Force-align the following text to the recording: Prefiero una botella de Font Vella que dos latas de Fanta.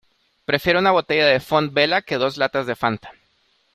Prefiero 0.45 0.79
una 0.79 0.89
botella 0.93 1.27
de 1.27 1.39
Font 1.39 1.71
Vella 1.75 2.01
que 2.01 2.17
dos 2.17 2.37
latas 2.39 2.65
de 2.65 2.75
Fanta. 2.75 3.13